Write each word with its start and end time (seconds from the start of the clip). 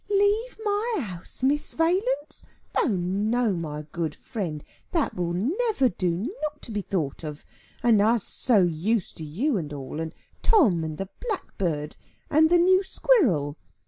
"Leave 0.09 0.57
my 0.65 0.95
house, 0.99 1.43
Miss 1.43 1.73
Valence! 1.73 2.43
No, 2.75 2.85
no, 2.87 3.53
my 3.53 3.85
good 3.91 4.15
friend, 4.15 4.63
that 4.93 5.13
will 5.13 5.31
never 5.33 5.89
do, 5.89 6.21
not 6.41 6.59
to 6.63 6.71
be 6.71 6.81
thought 6.81 7.23
of, 7.23 7.45
and 7.83 8.01
us 8.01 8.23
so 8.23 8.61
used 8.63 9.15
to 9.17 9.23
you 9.23 9.57
and 9.57 9.71
all, 9.71 9.99
and 9.99 10.15
Tom, 10.41 10.83
and 10.83 10.97
the 10.97 11.09
blackbird, 11.27 11.97
and 12.31 12.49
the 12.49 12.57
new 12.57 12.81
squirrel! 12.81 13.59